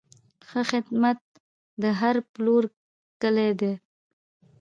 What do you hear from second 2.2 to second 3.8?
پلور کلي ده.